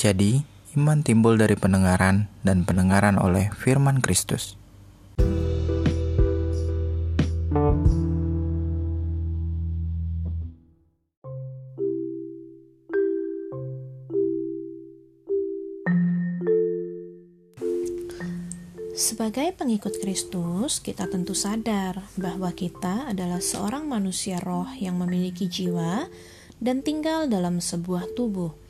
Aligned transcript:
Jadi, 0.00 0.40
iman 0.80 1.04
timbul 1.04 1.36
dari 1.36 1.60
pendengaran 1.60 2.24
dan 2.40 2.64
pendengaran 2.64 3.20
oleh 3.20 3.52
firman 3.52 4.00
Kristus. 4.00 4.56
Sebagai 18.96 19.52
pengikut 19.52 20.00
Kristus, 20.00 20.80
kita 20.80 21.12
tentu 21.12 21.36
sadar 21.36 22.08
bahwa 22.16 22.48
kita 22.56 23.12
adalah 23.12 23.44
seorang 23.44 23.84
manusia 23.84 24.40
roh 24.40 24.72
yang 24.80 24.96
memiliki 24.96 25.44
jiwa 25.44 26.08
dan 26.56 26.80
tinggal 26.80 27.28
dalam 27.28 27.60
sebuah 27.60 28.16
tubuh. 28.16 28.69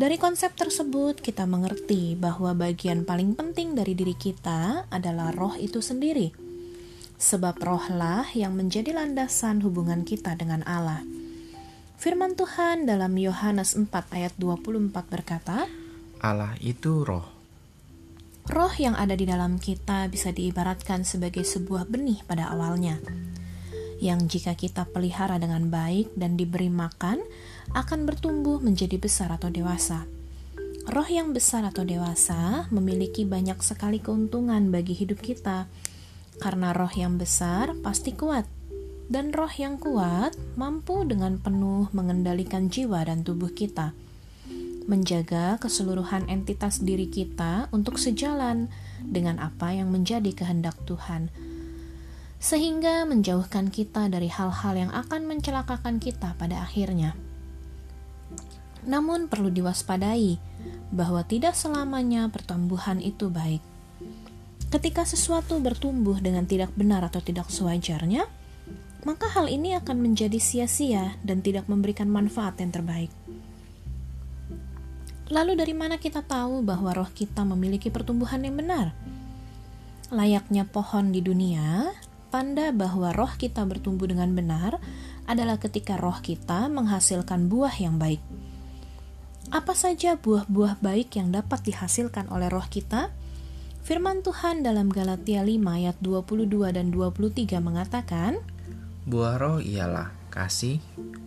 Dari 0.00 0.16
konsep 0.16 0.56
tersebut, 0.56 1.20
kita 1.20 1.44
mengerti 1.44 2.16
bahwa 2.16 2.56
bagian 2.56 3.04
paling 3.04 3.36
penting 3.36 3.76
dari 3.76 3.92
diri 3.92 4.16
kita 4.16 4.88
adalah 4.88 5.28
roh 5.28 5.52
itu 5.60 5.84
sendiri, 5.84 6.32
sebab 7.20 7.60
rohlah 7.60 8.24
yang 8.32 8.56
menjadi 8.56 8.96
landasan 8.96 9.60
hubungan 9.60 10.08
kita 10.08 10.40
dengan 10.40 10.64
Allah. 10.64 11.04
Firman 12.00 12.32
Tuhan 12.32 12.88
dalam 12.88 13.12
Yohanes 13.12 13.76
4 13.76 13.92
ayat 14.16 14.32
24 14.40 14.88
berkata, 15.04 15.68
Allah 16.24 16.56
itu 16.64 17.04
roh. 17.04 17.28
Roh 18.48 18.72
yang 18.80 18.96
ada 18.96 19.12
di 19.12 19.28
dalam 19.28 19.60
kita 19.60 20.08
bisa 20.08 20.32
diibaratkan 20.32 21.04
sebagai 21.04 21.44
sebuah 21.44 21.84
benih 21.84 22.24
pada 22.24 22.48
awalnya, 22.48 22.96
yang 24.00 24.24
jika 24.32 24.56
kita 24.56 24.88
pelihara 24.88 25.36
dengan 25.36 25.68
baik 25.68 26.16
dan 26.16 26.40
diberi 26.40 26.72
makan, 26.72 27.20
akan 27.76 28.06
bertumbuh 28.06 28.58
menjadi 28.62 28.98
besar 28.98 29.30
atau 29.34 29.50
dewasa. 29.52 30.06
Roh 30.90 31.06
yang 31.06 31.30
besar 31.36 31.62
atau 31.62 31.86
dewasa 31.86 32.66
memiliki 32.74 33.22
banyak 33.28 33.60
sekali 33.62 34.02
keuntungan 34.02 34.72
bagi 34.74 34.96
hidup 34.96 35.22
kita, 35.22 35.70
karena 36.40 36.72
roh 36.72 36.90
yang 36.90 37.20
besar 37.20 37.76
pasti 37.84 38.16
kuat, 38.16 38.48
dan 39.06 39.30
roh 39.30 39.52
yang 39.54 39.78
kuat 39.78 40.34
mampu 40.58 41.06
dengan 41.06 41.38
penuh 41.38 41.86
mengendalikan 41.94 42.72
jiwa 42.72 43.06
dan 43.06 43.22
tubuh 43.22 43.52
kita 43.52 43.92
menjaga 44.90 45.54
keseluruhan 45.62 46.26
entitas 46.26 46.82
diri 46.82 47.06
kita 47.06 47.70
untuk 47.70 47.94
sejalan 47.94 48.66
dengan 48.98 49.38
apa 49.38 49.70
yang 49.70 49.94
menjadi 49.94 50.34
kehendak 50.34 50.74
Tuhan, 50.82 51.30
sehingga 52.42 53.06
menjauhkan 53.06 53.70
kita 53.70 54.10
dari 54.10 54.26
hal-hal 54.26 54.74
yang 54.74 54.90
akan 54.90 55.30
mencelakakan 55.30 56.02
kita 56.02 56.34
pada 56.34 56.66
akhirnya. 56.66 57.14
Namun, 58.84 59.28
perlu 59.28 59.52
diwaspadai 59.52 60.40
bahwa 60.90 61.22
tidak 61.22 61.54
selamanya 61.54 62.26
pertumbuhan 62.32 62.98
itu 62.98 63.30
baik. 63.30 63.62
Ketika 64.70 65.02
sesuatu 65.02 65.58
bertumbuh 65.58 66.22
dengan 66.22 66.46
tidak 66.46 66.70
benar 66.78 67.02
atau 67.02 67.18
tidak 67.18 67.50
sewajarnya, 67.50 68.26
maka 69.02 69.26
hal 69.32 69.48
ini 69.50 69.74
akan 69.74 69.98
menjadi 69.98 70.36
sia-sia 70.38 71.18
dan 71.24 71.40
tidak 71.42 71.66
memberikan 71.66 72.06
manfaat 72.06 72.60
yang 72.60 72.70
terbaik. 72.70 73.10
Lalu 75.30 75.58
dari 75.58 75.74
mana 75.74 75.96
kita 75.96 76.26
tahu 76.26 76.66
bahwa 76.66 76.90
roh 76.90 77.10
kita 77.10 77.46
memiliki 77.46 77.86
pertumbuhan 77.86 78.42
yang 78.42 78.58
benar? 78.58 78.90
Layaknya 80.10 80.66
pohon 80.66 81.14
di 81.14 81.22
dunia, 81.22 81.94
tanda 82.34 82.74
bahwa 82.74 83.14
roh 83.14 83.30
kita 83.38 83.62
bertumbuh 83.62 84.10
dengan 84.10 84.34
benar 84.34 84.82
adalah 85.30 85.62
ketika 85.62 85.94
roh 85.94 86.18
kita 86.18 86.66
menghasilkan 86.66 87.46
buah 87.46 87.78
yang 87.78 88.02
baik. 88.02 88.18
Apa 89.54 89.78
saja 89.78 90.18
buah-buah 90.18 90.82
baik 90.82 91.14
yang 91.14 91.30
dapat 91.30 91.62
dihasilkan 91.70 92.26
oleh 92.34 92.50
roh 92.50 92.66
kita? 92.66 93.14
Firman 93.86 94.26
Tuhan 94.26 94.66
dalam 94.66 94.90
Galatia 94.90 95.46
5 95.46 95.62
ayat 95.70 95.96
22 96.02 96.50
dan 96.74 96.90
23 96.90 97.62
mengatakan, 97.62 98.42
Buah 99.06 99.38
roh 99.38 99.58
ialah 99.62 100.10
kasih, 100.34 100.78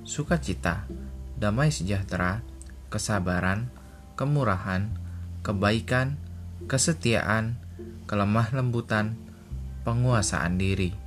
sukacita, 0.03 0.87
damai 1.35 1.71
sejahtera, 1.71 2.43
kesabaran, 2.87 3.67
kemurahan, 4.15 4.87
kebaikan, 5.43 6.15
kesetiaan, 6.71 7.59
kelemah 8.07 8.53
lembutan, 8.55 9.19
penguasaan 9.83 10.55
diri. 10.55 11.02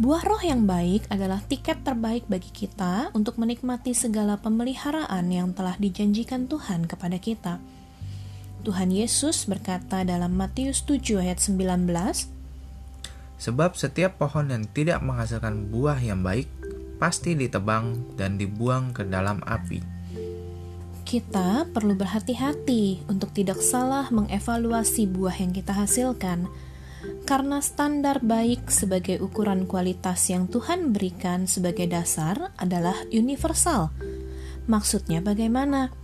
Buah 0.00 0.24
roh 0.24 0.40
yang 0.40 0.64
baik 0.64 1.04
adalah 1.12 1.44
tiket 1.44 1.84
terbaik 1.84 2.24
bagi 2.24 2.48
kita 2.48 3.12
untuk 3.12 3.36
menikmati 3.36 3.92
segala 3.92 4.40
pemeliharaan 4.40 5.28
yang 5.28 5.52
telah 5.52 5.76
dijanjikan 5.76 6.48
Tuhan 6.48 6.88
kepada 6.88 7.20
kita. 7.20 7.60
Tuhan 8.64 8.96
Yesus 8.96 9.44
berkata 9.44 10.00
dalam 10.00 10.32
Matius 10.32 10.88
7 10.88 11.20
ayat 11.20 11.36
19, 11.36 11.84
Sebab 13.44 13.76
setiap 13.76 14.16
pohon 14.16 14.48
yang 14.48 14.64
tidak 14.72 15.04
menghasilkan 15.04 15.68
buah 15.68 16.00
yang 16.00 16.24
baik 16.24 16.48
pasti 16.96 17.36
ditebang 17.36 18.16
dan 18.16 18.40
dibuang 18.40 18.96
ke 18.96 19.04
dalam 19.04 19.44
api 19.44 20.00
kita 21.10 21.66
perlu 21.74 21.98
berhati-hati 21.98 23.02
untuk 23.10 23.34
tidak 23.34 23.58
salah 23.58 24.06
mengevaluasi 24.14 25.10
buah 25.10 25.42
yang 25.42 25.50
kita 25.50 25.74
hasilkan, 25.74 26.46
karena 27.30 27.62
standar 27.62 28.18
baik 28.26 28.74
sebagai 28.74 29.22
ukuran 29.22 29.62
kualitas 29.70 30.18
yang 30.34 30.50
Tuhan 30.50 30.90
berikan 30.90 31.46
sebagai 31.46 31.86
dasar 31.86 32.50
adalah 32.58 33.06
universal. 33.14 33.94
Maksudnya, 34.66 35.22
bagaimana? 35.22 35.94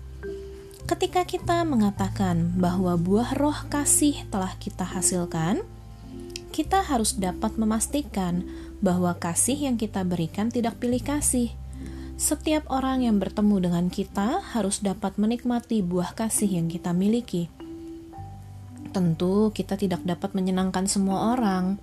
Ketika 0.87 1.27
kita 1.27 1.67
mengatakan 1.67 2.55
bahwa 2.55 2.95
buah 2.95 3.35
roh 3.35 3.59
kasih 3.67 4.23
telah 4.31 4.55
kita 4.63 4.87
hasilkan, 4.87 5.67
kita 6.55 6.87
harus 6.87 7.19
dapat 7.19 7.59
memastikan 7.59 8.47
bahwa 8.79 9.11
kasih 9.19 9.67
yang 9.67 9.75
kita 9.75 10.07
berikan 10.07 10.47
tidak 10.47 10.79
pilih 10.79 11.03
kasih 11.03 11.51
setiap 12.17 12.65
orang 12.73 13.05
yang 13.05 13.21
bertemu 13.21 13.69
dengan 13.69 13.93
kita 13.93 14.41
harus 14.57 14.81
dapat 14.81 15.21
menikmati 15.21 15.85
buah 15.85 16.17
kasih 16.17 16.49
yang 16.49 16.71
kita 16.71 16.97
miliki. 16.97 17.53
Tentu, 18.97 19.53
kita 19.53 19.77
tidak 19.77 20.09
dapat 20.09 20.33
menyenangkan 20.33 20.89
semua 20.89 21.37
orang, 21.37 21.77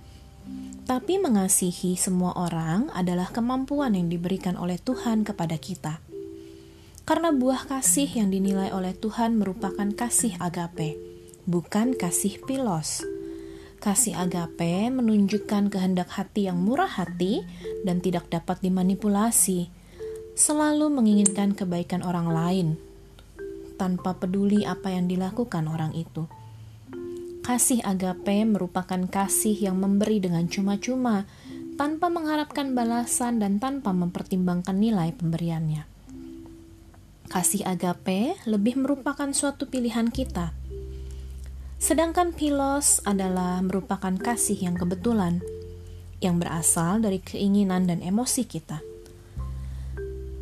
tapi 0.82 1.22
mengasihi 1.22 1.94
semua 1.94 2.34
orang 2.34 2.90
adalah 2.90 3.30
kemampuan 3.30 3.94
yang 3.94 4.10
diberikan 4.10 4.58
oleh 4.58 4.82
Tuhan 4.82 5.22
kepada 5.22 5.54
kita. 5.54 6.02
Karena 7.06 7.30
buah 7.30 7.70
kasih 7.70 8.10
yang 8.18 8.34
dinilai 8.34 8.74
oleh 8.74 8.98
Tuhan 8.98 9.38
merupakan 9.38 9.86
kasih 9.94 10.34
agape, 10.42 10.98
bukan 11.46 11.94
kasih 11.94 12.42
pilos. 12.50 13.06
Kasih 13.78 14.18
agape 14.18 14.90
menunjukkan 14.90 15.70
kehendak 15.70 16.10
hati 16.18 16.50
yang 16.50 16.58
murah 16.58 16.90
hati 16.90 17.46
dan 17.86 18.02
tidak 18.02 18.26
dapat 18.26 18.58
dimanipulasi 18.58 19.70
selalu 20.34 20.90
menginginkan 20.90 21.54
kebaikan 21.54 22.02
orang 22.02 22.26
lain 22.26 22.68
tanpa 23.78 24.18
peduli 24.18 24.66
apa 24.66 24.90
yang 24.90 25.06
dilakukan 25.06 25.70
orang 25.70 25.94
itu. 25.94 26.26
Kasih 27.44 27.84
agape 27.84 28.40
merupakan 28.48 29.04
kasih 29.04 29.68
yang 29.68 29.76
memberi 29.76 30.16
dengan 30.16 30.48
cuma-cuma, 30.48 31.28
tanpa 31.76 32.08
mengharapkan 32.08 32.72
balasan 32.72 33.36
dan 33.36 33.60
tanpa 33.60 33.92
mempertimbangkan 33.92 34.72
nilai 34.72 35.12
pemberiannya. 35.12 35.84
Kasih 37.28 37.68
agape 37.68 38.40
lebih 38.48 38.80
merupakan 38.80 39.28
suatu 39.36 39.68
pilihan 39.68 40.08
kita. 40.08 40.56
Sedangkan 41.76 42.32
pilos 42.32 43.04
adalah 43.04 43.60
merupakan 43.60 44.16
kasih 44.16 44.64
yang 44.64 44.80
kebetulan, 44.80 45.44
yang 46.24 46.40
berasal 46.40 47.04
dari 47.04 47.20
keinginan 47.20 47.84
dan 47.84 48.00
emosi 48.00 48.48
kita. 48.48 48.80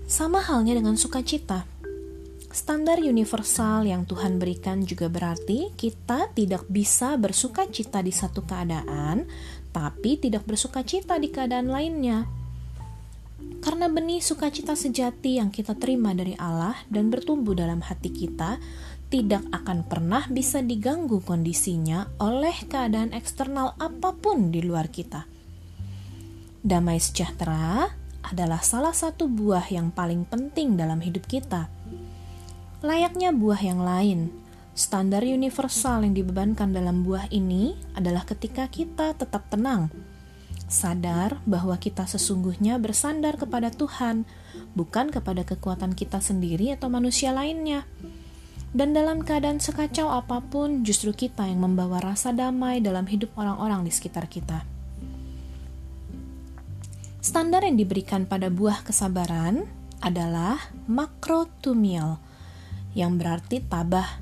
Sama 0.07 0.39
halnya 0.39 0.79
dengan 0.79 0.95
sukacita. 0.95 1.72
Standar 2.53 3.01
universal 3.01 3.89
yang 3.89 4.05
Tuhan 4.05 4.37
berikan 4.37 4.85
juga 4.85 5.09
berarti 5.09 5.73
kita 5.73 6.29
tidak 6.37 6.69
bisa 6.69 7.17
bersuka 7.17 7.65
cita 7.65 8.05
di 8.05 8.13
satu 8.13 8.45
keadaan, 8.45 9.25
tapi 9.73 10.21
tidak 10.21 10.45
bersuka 10.45 10.85
cita 10.85 11.17
di 11.17 11.33
keadaan 11.33 11.73
lainnya. 11.73 12.29
Karena 13.65 13.89
benih 13.89 14.21
sukacita 14.21 14.77
sejati 14.77 15.41
yang 15.41 15.49
kita 15.49 15.73
terima 15.81 16.13
dari 16.13 16.37
Allah 16.37 16.77
dan 16.93 17.09
bertumbuh 17.09 17.57
dalam 17.57 17.81
hati 17.81 18.13
kita 18.13 18.61
tidak 19.09 19.49
akan 19.49 19.89
pernah 19.89 20.29
bisa 20.29 20.61
diganggu 20.61 21.25
kondisinya 21.25 22.13
oleh 22.21 22.69
keadaan 22.69 23.17
eksternal 23.17 23.73
apa 23.81 24.13
pun 24.13 24.53
di 24.53 24.61
luar 24.61 24.93
kita. 24.93 25.25
Damai 26.61 27.01
sejahtera, 27.01 27.89
adalah 28.23 28.63
salah 28.63 28.95
satu 28.95 29.27
buah 29.27 29.67
yang 29.73 29.91
paling 29.91 30.23
penting 30.29 30.79
dalam 30.79 31.03
hidup 31.03 31.27
kita. 31.27 31.67
Layaknya 32.83 33.31
buah 33.31 33.63
yang 33.63 33.79
lain, 33.87 34.35
standar 34.75 35.23
universal 35.23 36.03
yang 36.03 36.19
dibebankan 36.19 36.75
dalam 36.75 37.07
buah 37.07 37.31
ini 37.31 37.79
adalah 37.95 38.27
ketika 38.27 38.67
kita 38.67 39.15
tetap 39.15 39.47
tenang, 39.47 39.87
sadar 40.67 41.39
bahwa 41.47 41.79
kita 41.79 42.11
sesungguhnya 42.11 42.83
bersandar 42.83 43.39
kepada 43.39 43.71
Tuhan, 43.71 44.27
bukan 44.75 45.15
kepada 45.15 45.47
kekuatan 45.47 45.95
kita 45.95 46.19
sendiri 46.19 46.75
atau 46.75 46.91
manusia 46.91 47.31
lainnya. 47.31 47.87
Dan 48.75 48.99
dalam 48.99 49.23
keadaan 49.23 49.63
sekacau 49.63 50.11
apa 50.11 50.43
pun, 50.43 50.83
justru 50.83 51.15
kita 51.15 51.47
yang 51.47 51.63
membawa 51.63 52.03
rasa 52.03 52.35
damai 52.35 52.83
dalam 52.83 53.07
hidup 53.07 53.31
orang-orang 53.39 53.87
di 53.87 53.95
sekitar 53.95 54.27
kita. 54.27 54.67
Standar 57.23 57.63
yang 57.63 57.79
diberikan 57.79 58.27
pada 58.27 58.51
buah 58.51 58.83
kesabaran 58.83 59.71
adalah 60.03 60.59
makrotumial, 60.91 62.19
yang 62.93 63.17
berarti 63.17 63.65
tabah, 63.65 64.21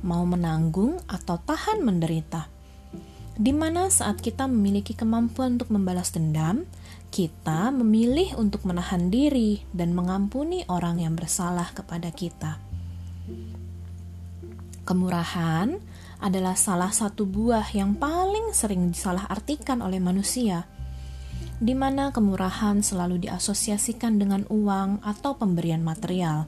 mau 0.00 0.24
menanggung 0.24 1.00
atau 1.08 1.36
tahan 1.40 1.84
menderita 1.84 2.60
di 3.40 3.56
mana 3.56 3.88
saat 3.88 4.20
kita 4.20 4.44
memiliki 4.44 4.92
kemampuan 4.92 5.56
untuk 5.56 5.72
membalas 5.72 6.12
dendam, 6.12 6.68
kita 7.08 7.72
memilih 7.72 8.36
untuk 8.36 8.68
menahan 8.68 9.08
diri 9.08 9.64
dan 9.72 9.96
mengampuni 9.96 10.68
orang 10.68 11.00
yang 11.00 11.16
bersalah 11.16 11.72
kepada 11.72 12.12
kita. 12.12 12.60
Kemurahan 14.84 15.80
adalah 16.20 16.52
salah 16.52 16.92
satu 16.92 17.24
buah 17.24 17.64
yang 17.72 17.96
paling 17.96 18.52
sering 18.52 18.92
disalahartikan 18.92 19.80
oleh 19.80 20.04
manusia, 20.04 20.68
di 21.56 21.72
mana 21.72 22.12
kemurahan 22.12 22.84
selalu 22.84 23.24
diasosiasikan 23.24 24.20
dengan 24.20 24.44
uang 24.52 25.00
atau 25.00 25.40
pemberian 25.40 25.80
material. 25.80 26.44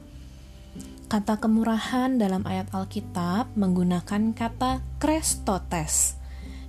Kata 1.07 1.37
kemurahan 1.37 2.17
dalam 2.17 2.41
ayat 2.49 2.73
Alkitab 2.73 3.53
menggunakan 3.53 4.33
kata 4.33 4.81
krestotes, 4.97 6.17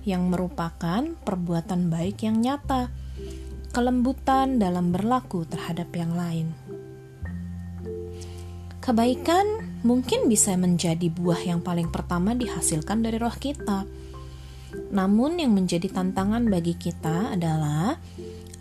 yang 0.05 0.29
merupakan 0.29 1.01
perbuatan 1.25 1.89
baik 1.89 2.21
yang 2.21 2.37
nyata, 2.39 2.93
kelembutan 3.73 4.61
dalam 4.61 4.93
berlaku 4.93 5.49
terhadap 5.49 5.89
yang 5.97 6.13
lain. 6.13 6.53
Kebaikan 8.85 9.81
mungkin 9.81 10.29
bisa 10.29 10.53
menjadi 10.53 11.09
buah 11.09 11.41
yang 11.41 11.65
paling 11.65 11.89
pertama 11.89 12.37
dihasilkan 12.37 13.01
dari 13.01 13.17
roh 13.17 13.33
kita. 13.33 13.81
Namun, 14.93 15.41
yang 15.41 15.57
menjadi 15.57 15.89
tantangan 15.89 16.45
bagi 16.45 16.77
kita 16.77 17.33
adalah 17.33 17.97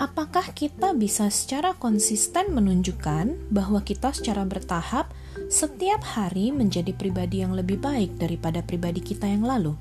apakah 0.00 0.56
kita 0.56 0.96
bisa 0.96 1.29
secara 1.29 1.76
konsisten 1.76 2.56
menunjukkan 2.56 3.52
bahwa 3.52 3.85
kita 3.85 4.17
secara 4.17 4.49
bertahap 4.49 5.12
setiap 5.52 6.00
hari 6.05 6.50
menjadi 6.50 6.93
pribadi 6.96 7.41
yang 7.44 7.52
lebih 7.52 7.81
baik 7.81 8.17
daripada 8.17 8.64
pribadi 8.64 9.00
kita 9.00 9.29
yang 9.29 9.44
lalu. 9.44 9.76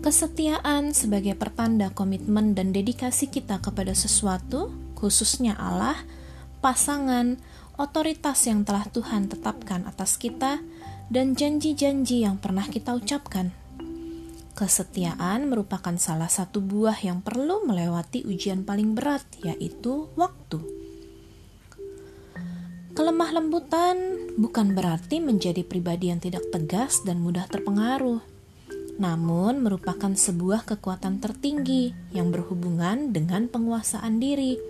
Kesetiaan 0.00 0.96
sebagai 0.96 1.36
pertanda 1.36 1.92
komitmen 1.92 2.56
dan 2.56 2.72
dedikasi 2.72 3.28
kita 3.28 3.60
kepada 3.60 3.92
sesuatu, 3.92 4.72
khususnya 4.96 5.60
Allah, 5.60 5.96
pasangan, 6.64 7.36
otoritas 7.76 8.48
yang 8.48 8.64
telah 8.64 8.88
Tuhan 8.88 9.28
tetapkan 9.28 9.84
atas 9.84 10.16
kita, 10.16 10.64
dan 11.12 11.36
janji-janji 11.36 12.24
yang 12.24 12.40
pernah 12.40 12.64
kita 12.64 12.96
ucapkan. 12.96 13.52
Kesetiaan 14.56 15.52
merupakan 15.52 15.92
salah 16.00 16.32
satu 16.32 16.64
buah 16.64 16.96
yang 17.04 17.20
perlu 17.20 17.68
melewati 17.68 18.24
ujian 18.24 18.64
paling 18.64 18.96
berat, 18.96 19.24
yaitu 19.44 20.08
waktu. 20.16 20.79
Kelemah 23.00 23.32
lembutan 23.32 23.96
bukan 24.36 24.76
berarti 24.76 25.24
menjadi 25.24 25.64
pribadi 25.64 26.12
yang 26.12 26.20
tidak 26.20 26.44
tegas 26.52 27.00
dan 27.00 27.24
mudah 27.24 27.48
terpengaruh 27.48 28.20
namun 29.00 29.64
merupakan 29.64 30.12
sebuah 30.12 30.68
kekuatan 30.68 31.16
tertinggi 31.24 31.96
yang 32.12 32.28
berhubungan 32.28 33.16
dengan 33.16 33.48
penguasaan 33.48 34.20
diri, 34.20 34.60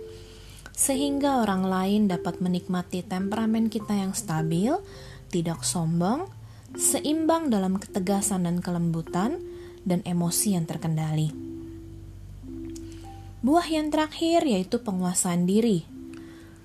sehingga 0.71 1.43
orang 1.43 1.67
lain 1.67 2.01
dapat 2.07 2.39
menikmati 2.39 3.03
temperamen 3.03 3.67
kita 3.67 3.99
yang 3.99 4.15
stabil, 4.15 4.79
tidak 5.27 5.67
sombong, 5.67 6.31
seimbang 6.79 7.51
dalam 7.51 7.75
ketegasan 7.75 8.47
dan 8.47 8.63
kelembutan, 8.63 9.43
dan 9.83 9.99
emosi 10.07 10.55
yang 10.55 10.63
terkendali. 10.63 11.35
Buah 13.43 13.67
yang 13.67 13.91
terakhir 13.91 14.47
yaitu 14.47 14.79
penguasaan 14.79 15.43
diri, 15.43 15.90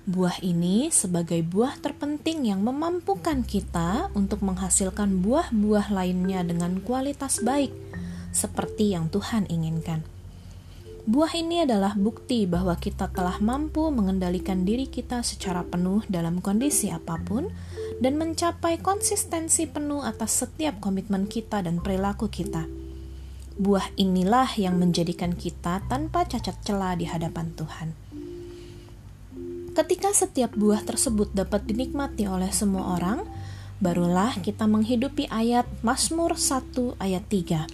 Buah 0.07 0.39
ini 0.39 0.87
sebagai 0.87 1.43
buah 1.43 1.83
terpenting 1.83 2.47
yang 2.47 2.63
memampukan 2.63 3.43
kita 3.43 4.07
untuk 4.15 4.39
menghasilkan 4.39 5.19
buah-buah 5.19 5.91
lainnya 5.91 6.47
dengan 6.47 6.79
kualitas 6.79 7.43
baik, 7.43 7.75
seperti 8.31 8.95
yang 8.95 9.11
Tuhan 9.11 9.51
inginkan. 9.51 10.07
Buah 11.03 11.35
ini 11.35 11.67
adalah 11.67 11.91
bukti 11.99 12.47
bahwa 12.47 12.79
kita 12.79 13.11
telah 13.11 13.35
mampu 13.43 13.83
mengendalikan 13.91 14.63
diri 14.63 14.87
kita 14.87 15.27
secara 15.27 15.67
penuh 15.67 15.99
dalam 16.07 16.39
kondisi 16.39 16.87
apa 16.87 17.19
pun 17.19 17.51
dan 17.99 18.15
mencapai 18.15 18.79
konsistensi 18.79 19.67
penuh 19.67 20.07
atas 20.07 20.39
setiap 20.39 20.79
komitmen 20.79 21.27
kita 21.27 21.59
dan 21.59 21.83
perilaku 21.83 22.31
kita. 22.31 22.63
Buah 23.59 23.91
inilah 23.99 24.55
yang 24.55 24.79
menjadikan 24.79 25.35
kita 25.35 25.83
tanpa 25.91 26.23
cacat 26.23 26.63
celah 26.63 26.95
di 26.95 27.11
hadapan 27.11 27.51
Tuhan. 27.59 28.07
Ketika 29.77 30.09
setiap 30.09 30.57
buah 30.57 30.81
tersebut 30.81 31.37
dapat 31.37 31.69
dinikmati 31.69 32.25
oleh 32.25 32.49
semua 32.49 32.97
orang, 32.97 33.21
barulah 33.77 34.33
kita 34.41 34.65
menghidupi 34.65 35.29
ayat 35.29 35.69
Mazmur 35.85 36.33
1 36.33 36.97
ayat 36.97 37.21
3. 37.29 37.69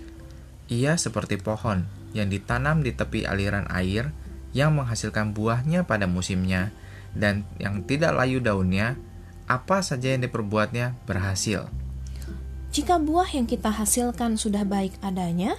Ia 0.67 1.00
seperti 1.00 1.39
pohon 1.39 1.88
yang 2.11 2.27
ditanam 2.27 2.83
di 2.83 2.91
tepi 2.91 3.23
aliran 3.23 3.71
air 3.71 4.11
yang 4.51 4.75
menghasilkan 4.75 5.31
buahnya 5.31 5.88
pada 5.88 6.03
musimnya 6.03 6.75
dan 7.15 7.47
yang 7.55 7.88
tidak 7.88 8.11
layu 8.19 8.44
daunnya, 8.44 8.99
apa 9.47 9.79
saja 9.79 10.11
yang 10.11 10.27
diperbuatnya 10.27 10.99
berhasil. 11.07 11.71
Jika 12.75 12.99
buah 12.99 13.31
yang 13.31 13.47
kita 13.47 13.71
hasilkan 13.71 14.35
sudah 14.35 14.67
baik 14.67 14.91
adanya, 14.99 15.56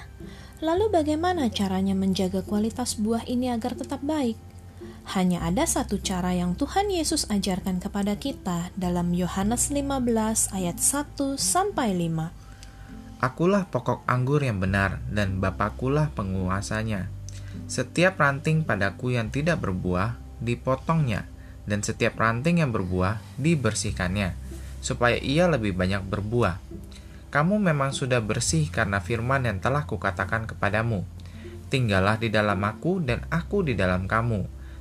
lalu 0.61 0.93
bagaimana 0.93 1.49
caranya 1.49 1.97
menjaga 1.97 2.45
kualitas 2.45 3.01
buah 3.01 3.25
ini 3.25 3.49
agar 3.49 3.81
tetap 3.81 4.05
baik? 4.05 4.37
Hanya 5.05 5.45
ada 5.45 5.69
satu 5.69 6.01
cara 6.01 6.33
yang 6.33 6.57
Tuhan 6.57 6.89
Yesus 6.89 7.29
ajarkan 7.29 7.77
kepada 7.77 8.17
kita 8.17 8.73
dalam 8.73 9.13
Yohanes 9.13 9.69
15 9.69 10.49
ayat 10.57 10.81
1 10.81 11.37
sampai 11.37 11.93
5. 11.93 13.21
Akulah 13.21 13.69
pokok 13.69 14.01
anggur 14.09 14.41
yang 14.41 14.65
benar 14.65 15.05
dan 15.13 15.45
Bapakulah 15.45 16.09
penguasanya. 16.17 17.13
Setiap 17.69 18.17
ranting 18.17 18.65
padaku 18.65 19.13
yang 19.13 19.29
tidak 19.29 19.61
berbuah 19.61 20.17
dipotongnya 20.41 21.29
dan 21.69 21.85
setiap 21.85 22.17
ranting 22.17 22.65
yang 22.65 22.73
berbuah 22.73 23.21
dibersihkannya 23.37 24.37
supaya 24.81 25.21
ia 25.21 25.49
lebih 25.53 25.77
banyak 25.77 26.01
berbuah. 26.01 26.61
Kamu 27.29 27.61
memang 27.61 27.93
sudah 27.93 28.25
bersih 28.25 28.73
karena 28.73 29.05
firman 29.05 29.45
yang 29.45 29.61
telah 29.61 29.85
kukatakan 29.85 30.49
kepadamu. 30.49 31.05
Tinggallah 31.69 32.17
di 32.17 32.33
dalam 32.33 32.61
aku 32.65 33.05
dan 33.05 33.25
aku 33.29 33.65
di 33.67 33.77
dalam 33.77 34.09
kamu 34.09 34.54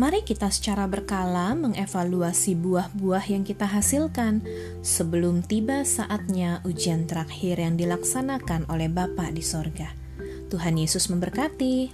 Mari 0.00 0.24
kita 0.24 0.48
secara 0.48 0.88
berkala 0.88 1.52
mengevaluasi 1.52 2.56
buah-buah 2.56 3.20
yang 3.36 3.44
kita 3.44 3.68
hasilkan 3.68 4.40
sebelum 4.80 5.44
tiba 5.44 5.84
saatnya 5.84 6.64
ujian 6.64 7.04
terakhir 7.04 7.60
yang 7.60 7.76
dilaksanakan 7.76 8.64
oleh 8.72 8.88
Bapa 8.88 9.28
di 9.28 9.44
sorga. 9.44 9.92
Tuhan 10.48 10.80
Yesus 10.80 11.12
memberkati. 11.12 11.92